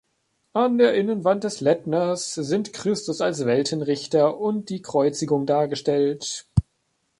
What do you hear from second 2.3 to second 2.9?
sind